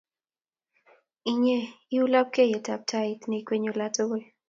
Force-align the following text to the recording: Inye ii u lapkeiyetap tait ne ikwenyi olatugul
Inye 1.31 1.57
ii 1.93 2.01
u 2.05 2.11
lapkeiyetap 2.13 2.81
tait 2.89 3.19
ne 3.25 3.35
ikwenyi 3.41 3.69
olatugul 3.73 4.23